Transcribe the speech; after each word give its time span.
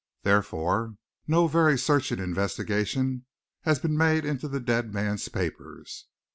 Therefore, 0.23 0.95
no 1.27 1.45
very 1.45 1.77
searching 1.77 2.17
investigation 2.17 3.27
has 3.65 3.77
been 3.77 3.95
made 3.95 4.25
into 4.25 4.47
the 4.47 4.59
dead 4.59 4.91
man's 4.91 5.29
papers. 5.29 6.07